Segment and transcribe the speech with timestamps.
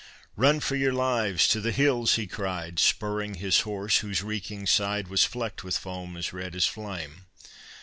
[0.35, 5.09] "Run for your lives to the hills!" he cried, Spurring his horse, whose reeking side
[5.09, 7.27] Was flecked with foam as red as flame.